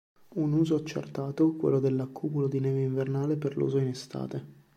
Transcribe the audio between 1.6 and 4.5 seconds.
dell'accumulo di neve invernale per l'uso in estate.